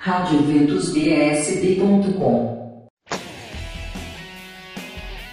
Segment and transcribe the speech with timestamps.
[0.00, 2.88] radioventusbsb.com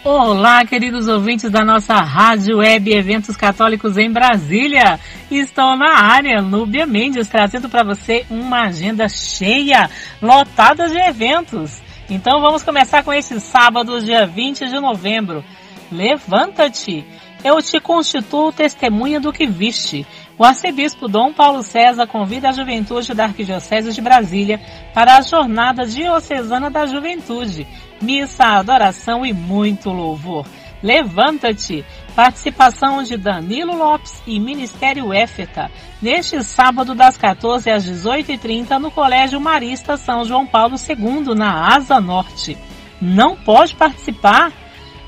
[0.03, 4.99] Olá, queridos ouvintes da nossa Rádio Web Eventos Católicos em Brasília.
[5.29, 9.88] Estou na área, Núbia Mendes, trazendo para você uma agenda cheia,
[10.20, 11.79] lotada de eventos.
[12.10, 15.46] Então vamos começar com esse sábado, dia 20 de novembro.
[15.92, 17.05] Levanta-te!
[17.44, 20.08] Eu te constituo testemunha do que viste.
[20.38, 24.59] O arcebispo Dom Paulo César convida a juventude da Arquidiocese de Brasília
[24.94, 27.66] para a Jornada Diocesana da Juventude,
[28.02, 30.45] missa, adoração e muito louvor.
[30.84, 31.86] Levanta-te!
[32.14, 39.40] Participação de Danilo Lopes e Ministério Éfeta, neste sábado das 14 às 18h30 no Colégio
[39.40, 42.58] Marista São João Paulo II, na Asa Norte.
[43.02, 44.52] Não pode participar?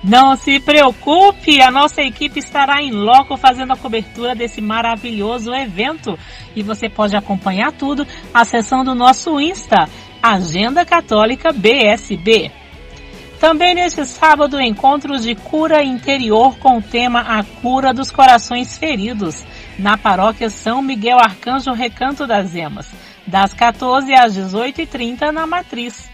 [0.04, 6.18] Não se preocupe, a nossa equipe estará em loco fazendo a cobertura desse maravilhoso evento
[6.56, 9.90] e você pode acompanhar tudo acessando o nosso Insta,
[10.22, 12.52] Agenda Católica BSB.
[13.40, 19.46] Também neste sábado, encontros de cura interior com o tema A Cura dos Corações Feridos,
[19.78, 22.92] na paróquia São Miguel Arcanjo Recanto das Emas,
[23.28, 26.10] das 14 às 18h30 na Matriz.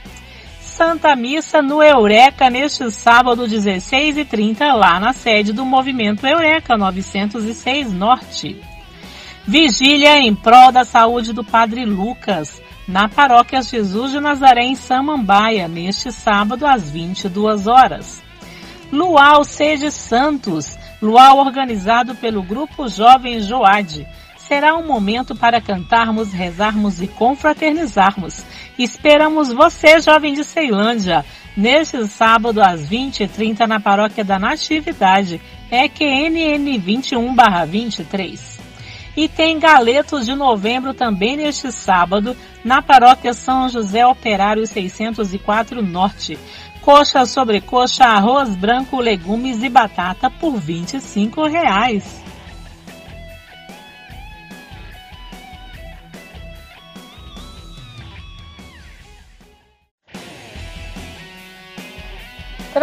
[0.74, 6.76] Santa Missa no Eureka neste sábado 16 e 30 lá na sede do Movimento Eureka
[6.76, 8.60] 906 Norte.
[9.46, 15.68] Vigília em prol da saúde do Padre Lucas na Paróquia Jesus de Nazaré em Samambaia
[15.68, 18.24] neste sábado às 22 horas.
[18.92, 24.08] Luau Sede Santos, luau organizado pelo Grupo Jovem Joade
[24.54, 28.46] será um momento para cantarmos, rezarmos e confraternizarmos.
[28.78, 31.26] Esperamos você, jovem de Ceilândia,
[31.58, 38.60] neste sábado às 20h30 na Paróquia da Natividade, EQNN 21-23.
[39.18, 46.38] E tem Galetos de Novembro também neste sábado, na Paróquia São José Operário 604 Norte.
[46.80, 52.22] Coxa sobre coxa, arroz branco, legumes e batata por 25 reais.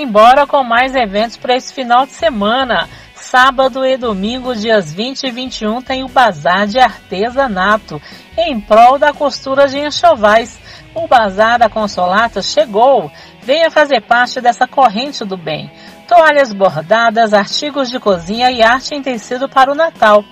[0.00, 2.88] Simbora com mais eventos para esse final de semana.
[3.14, 8.00] Sábado e domingo, dias 20 e 21, tem o Bazar de Artesanato,
[8.34, 10.58] em prol da costura de enxovais.
[10.94, 13.12] O Bazar da Consolata chegou.
[13.42, 15.70] Venha fazer parte dessa corrente do bem.
[16.08, 20.24] Toalhas bordadas, artigos de cozinha e arte em tecido para o Natal.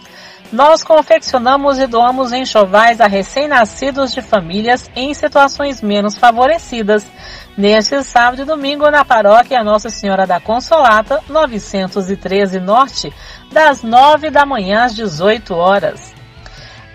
[0.50, 7.06] Nós confeccionamos e doamos enxovais a recém-nascidos de famílias em situações menos favorecidas
[7.58, 13.12] neste sábado e domingo na paróquia Nossa Senhora da Consolata, 913 Norte,
[13.50, 16.14] das 9 da manhã às 18 horas.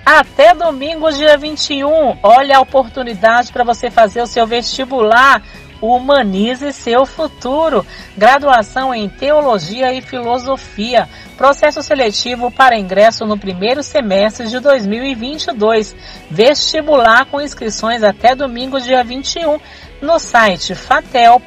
[0.05, 5.41] Até domingo, dia 21, olha a oportunidade para você fazer o seu vestibular.
[5.81, 7.85] Humanize seu futuro.
[8.17, 11.09] Graduação em Teologia e Filosofia.
[11.35, 15.93] Processo seletivo para ingresso no primeiro semestre de 2022.
[16.31, 19.59] Vestibular com inscrições até domingo, dia 21,
[20.03, 21.43] no site fatel.edu.br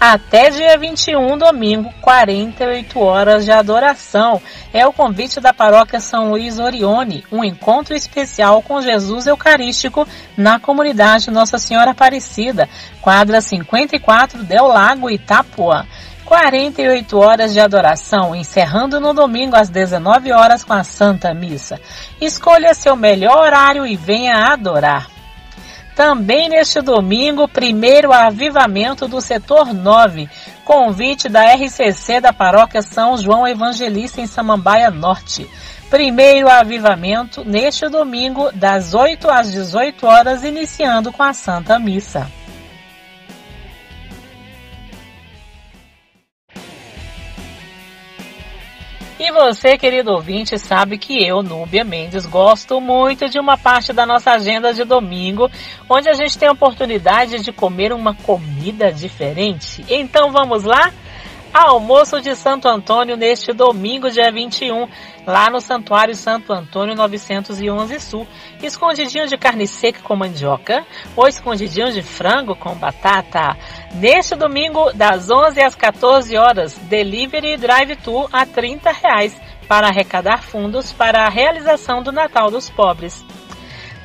[0.00, 4.40] até dia 21, domingo, 48 horas de adoração.
[4.72, 10.06] É o convite da paróquia São Luís Orione, um encontro especial com Jesus Eucarístico
[10.36, 12.68] na comunidade Nossa Senhora Aparecida,
[13.00, 15.84] quadra 54 Del Lago, Itapuã.
[16.24, 21.80] 48 horas de adoração, encerrando no domingo às 19 horas com a Santa Missa.
[22.20, 25.17] Escolha seu melhor horário e venha adorar.
[25.98, 30.30] Também neste domingo, primeiro avivamento do setor 9,
[30.64, 35.50] convite da RCC da Paróquia São João Evangelista em Samambaia Norte.
[35.90, 42.30] Primeiro avivamento neste domingo, das 8 às 18 horas, iniciando com a Santa Missa.
[49.38, 54.32] Você, querido ouvinte, sabe que eu, Núbia Mendes, gosto muito de uma parte da nossa
[54.32, 55.48] agenda de domingo,
[55.88, 59.84] onde a gente tem a oportunidade de comer uma comida diferente.
[59.88, 60.92] Então vamos lá?
[61.52, 64.86] Almoço de Santo Antônio neste domingo, dia 21,
[65.26, 68.26] lá no Santuário Santo Antônio 911 Sul.
[68.62, 70.84] Escondidinho de carne seca com mandioca
[71.16, 73.56] ou escondidinho de frango com batata.
[73.94, 80.92] Neste domingo, das 11 às 14 horas, delivery drive-thru a 30 reais para arrecadar fundos
[80.92, 83.24] para a realização do Natal dos Pobres.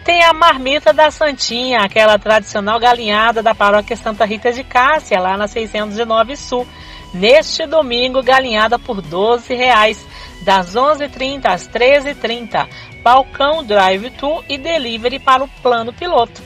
[0.04, 5.38] Tem a marmita da Santinha, aquela tradicional galinhada da paróquia Santa Rita de Cássia, lá
[5.38, 6.68] na 609 Sul
[7.14, 10.06] neste domingo, galinhada por 12 reais,
[10.42, 12.68] das 11h30 às 13h30,
[13.02, 16.42] balcão drive-thru e delivery para o plano piloto.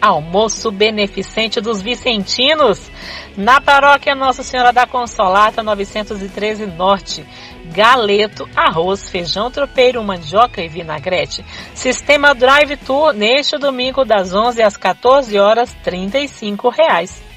[0.00, 2.88] Almoço beneficente dos Vicentinos,
[3.36, 7.26] na paróquia Nossa Senhora da Consolata, 913 Norte.
[7.66, 11.44] Galeto, arroz, feijão tropeiro, mandioca e vinagrete.
[11.74, 17.27] Sistema drive-thru neste domingo das 11 às 14 horas, 35 reais.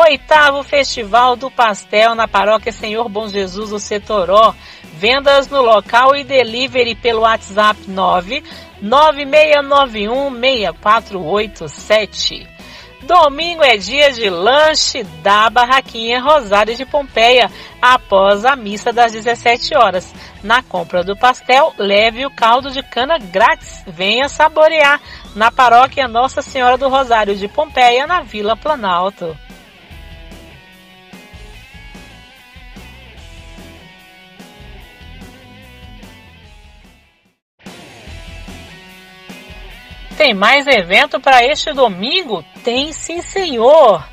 [0.00, 4.54] Oitavo Festival do Pastel na Paróquia Senhor Bom Jesus do Setoró.
[4.94, 8.42] Vendas no local e delivery pelo WhatsApp 9
[8.80, 12.48] 9691 6487.
[13.02, 17.50] Domingo é dia de lanche da Barraquinha Rosário de Pompeia,
[17.80, 20.14] após a missa das 17 horas.
[20.42, 23.84] Na compra do pastel, leve o caldo de cana grátis.
[23.86, 24.98] Venha saborear
[25.34, 29.36] na paróquia Nossa Senhora do Rosário de Pompeia, na Vila Planalto.
[40.20, 42.44] Tem mais evento para este domingo?
[42.62, 44.06] Tem sim, senhor!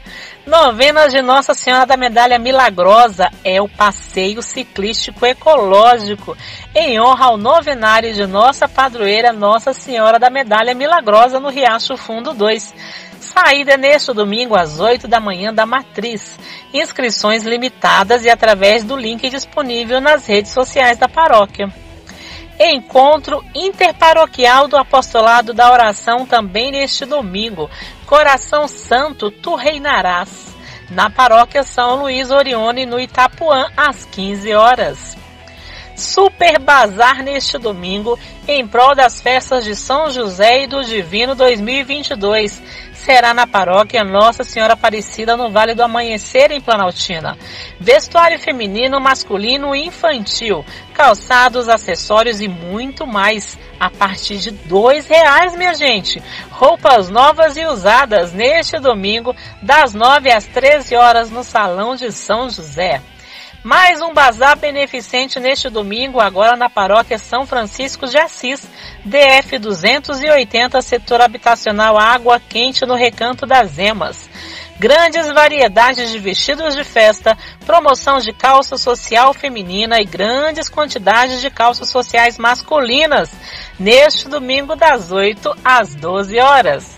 [0.46, 6.38] Novena de Nossa Senhora da Medalha Milagrosa é o passeio ciclístico ecológico
[6.74, 12.34] em honra ao novenário de nossa padroeira Nossa Senhora da Medalha Milagrosa no Riacho Fundo
[12.34, 12.74] 2.
[13.20, 16.40] Saída neste domingo às 8 da manhã da Matriz.
[16.74, 21.70] Inscrições limitadas e através do link disponível nas redes sociais da paróquia.
[22.60, 27.70] Encontro interparoquial do apostolado da oração também neste domingo.
[28.06, 30.56] Coração Santo, tu reinarás.
[30.90, 35.18] Na paróquia São Luís Orione, no Itapuã, às 15 horas.
[35.96, 38.18] Super Bazar neste domingo,
[38.48, 42.62] em prol das festas de São José e do Divino 2022
[43.08, 47.38] será na paróquia Nossa Senhora Aparecida no Vale do Amanhecer em Planaltina.
[47.80, 55.56] Vestuário feminino, masculino e infantil, calçados, acessórios e muito mais a partir de dois reais,
[55.56, 56.22] minha gente.
[56.52, 62.50] Roupas novas e usadas neste domingo das 9 às 13 horas no Salão de São
[62.50, 63.02] José.
[63.68, 68.66] Mais um bazar beneficente neste domingo, agora na paróquia São Francisco de Assis,
[69.04, 74.30] DF 280, setor habitacional Água Quente no Recanto das Emas.
[74.80, 81.50] Grandes variedades de vestidos de festa, promoção de calça social feminina e grandes quantidades de
[81.50, 83.30] calças sociais masculinas,
[83.78, 86.97] neste domingo das 8 às 12 horas.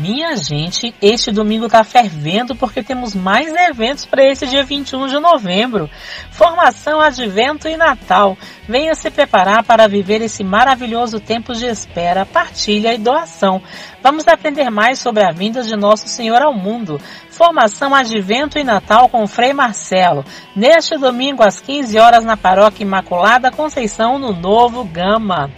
[0.00, 5.18] Minha gente, este domingo tá fervendo porque temos mais eventos para esse dia 21 de
[5.18, 5.90] novembro.
[6.30, 8.34] Formação, Advento e Natal.
[8.66, 13.60] Venha se preparar para viver esse maravilhoso tempo de espera, partilha e doação.
[14.02, 16.98] Vamos aprender mais sobre a vinda de Nosso Senhor ao mundo.
[17.28, 20.24] Formação, Advento e Natal com Frei Marcelo.
[20.56, 25.50] Neste domingo às 15 horas na Paróquia Imaculada Conceição no Novo Gama.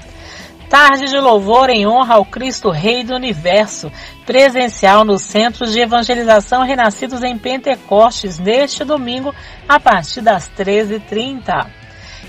[0.72, 3.92] Tarde de louvor em honra ao Cristo Rei do Universo,
[4.26, 9.34] presencial nos Centros de Evangelização Renascidos em Pentecostes, neste domingo,
[9.68, 11.66] a partir das 13h30.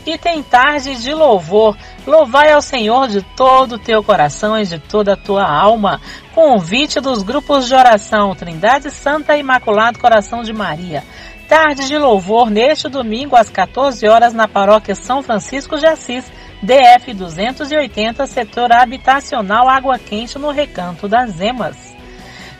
[0.05, 4.77] E tem tarde de louvor, louvai ao Senhor de todo o teu coração e de
[4.77, 6.01] toda a tua alma.
[6.35, 11.03] Convite dos grupos de oração Trindade Santa e Imaculado Coração de Maria.
[11.47, 16.29] Tarde de louvor neste domingo às 14 horas na paróquia São Francisco de Assis,
[16.63, 21.93] DF 280, setor habitacional Água Quente, no Recanto das Emas.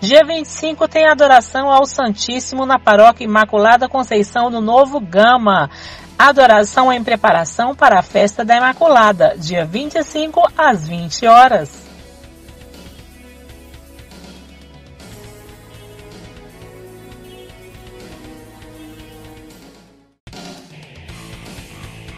[0.00, 5.68] Dia 25 tem adoração ao Santíssimo na Paróquia Imaculada Conceição do Novo Gama.
[6.18, 11.86] Adoração em preparação para a festa da Imaculada, dia 25 às 20 horas.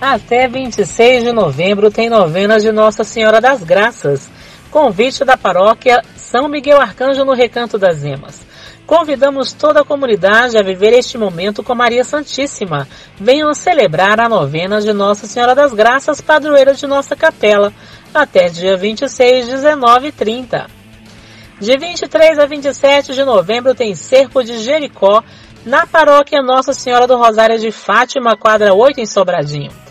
[0.00, 4.30] Até 26 de novembro tem novena de Nossa Senhora das Graças.
[4.70, 6.00] Convite da paróquia
[6.32, 8.40] são Miguel Arcanjo no Recanto das Emas.
[8.86, 12.88] Convidamos toda a comunidade a viver este momento com Maria Santíssima.
[13.20, 17.70] Venham celebrar a novena de Nossa Senhora das Graças, padroeira de nossa capela,
[18.14, 20.66] até dia 26, 19 e 30.
[21.60, 25.22] De 23 a 27 de novembro tem Cerco de Jericó,
[25.66, 29.82] na paróquia Nossa Senhora do Rosário de Fátima, quadra 8 em Sobradinho.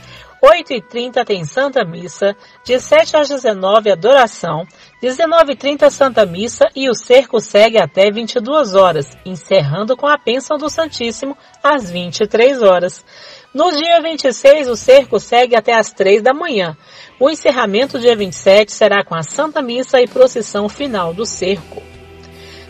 [0.43, 4.65] 8h30 tem Santa Missa, de 7 às 19 adoração,
[5.01, 10.69] 19h30 Santa Missa e o cerco segue até 22 horas, encerrando com a bênção do
[10.69, 13.03] Santíssimo às 23 horas.
[13.51, 16.77] No dia 26, o cerco segue até às 3 da manhã.
[17.19, 21.81] O encerramento dia 27 será com a Santa Missa e procissão final do cerco.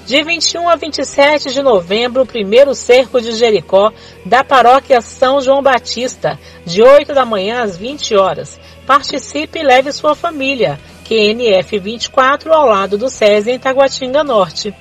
[0.05, 3.91] De 21 a 27 de novembro, o primeiro cerco de Jericó
[4.25, 8.57] da paróquia São João Batista, de 8 da manhã às 20 horas.
[8.87, 10.79] Participe e leve sua família.
[11.11, 14.73] QNF 24 ao lado do SESI em Taguatinga Norte.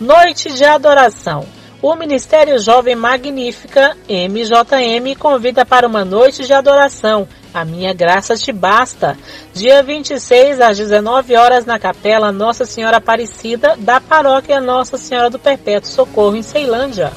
[0.00, 1.57] Noite de adoração.
[1.80, 7.28] O Ministério Jovem Magnífica, MJM, convida para uma noite de adoração.
[7.54, 9.16] A minha graça te basta.
[9.54, 15.38] Dia 26 às 19 horas na Capela Nossa Senhora Aparecida da Paróquia Nossa Senhora do
[15.38, 17.12] Perpétuo Socorro em Ceilândia.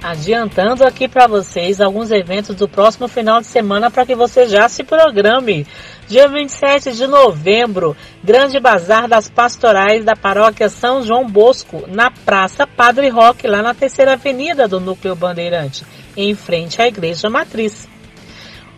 [0.00, 4.68] Adiantando aqui para vocês alguns eventos do próximo final de semana para que você já
[4.68, 5.66] se programe.
[6.08, 12.66] Dia 27 de novembro, Grande Bazar das Pastorais da Paróquia São João Bosco, na Praça
[12.66, 15.84] Padre Roque, lá na Terceira Avenida do Núcleo Bandeirante,
[16.16, 17.86] em frente à Igreja Matriz.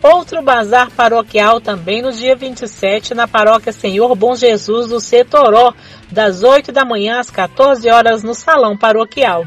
[0.03, 5.73] Outro bazar paroquial também no dia 27 na Paróquia Senhor Bom Jesus do Setoró,
[6.11, 9.45] das 8 da manhã às 14 horas no Salão Paroquial.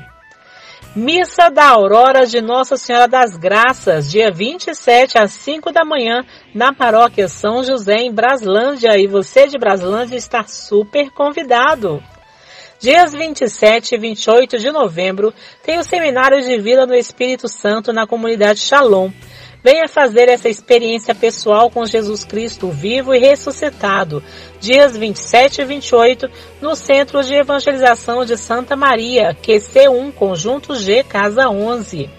[0.97, 6.25] Missa da Aurora de Nossa Senhora das Graças, dia 27 às 5 da manhã,
[6.55, 8.97] na paróquia São José, em Braslândia.
[8.97, 12.01] E você de Braslândia está super convidado.
[12.79, 15.35] Dias 27 e 28 de novembro,
[15.65, 19.11] tem o Seminário de Vida no Espírito Santo na comunidade Shalom.
[19.65, 24.23] Venha fazer essa experiência pessoal com Jesus Cristo vivo e ressuscitado,
[24.61, 26.29] dias 27 e 28,
[26.61, 32.11] no Centro de Evangelização de Santa Maria, QC1, Conjunto G, Casa 11.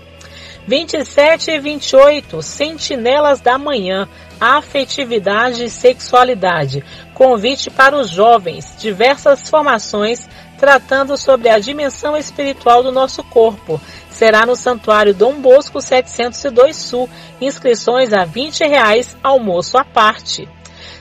[0.68, 4.10] 27 e 28, Sentinelas da Manhã,
[4.40, 6.84] Afetividade e Sexualidade.
[7.14, 10.28] Convite para os jovens, diversas formações
[10.66, 13.80] tratando sobre a dimensão espiritual do nosso corpo.
[14.10, 17.08] Será no Santuário Dom Bosco 702 Sul.
[17.40, 20.50] Inscrições a 20 reais, almoço à parte.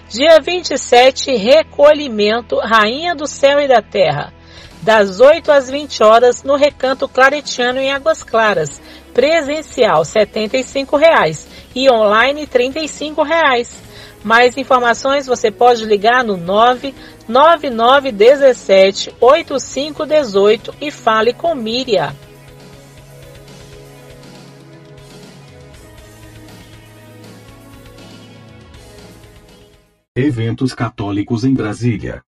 [0.07, 4.35] Dia 27, recolhimento Rainha do Céu e da Terra.
[4.83, 8.83] Das 8 às 20 horas no Recanto Claretiano em Águas Claras.
[9.15, 13.84] Presencial 75 reais, e online 35 reais.
[14.25, 22.17] Mais informações você pode ligar no 99917 8518 e fale com Miriam.
[30.17, 32.23] Eventos católicos em Brasília.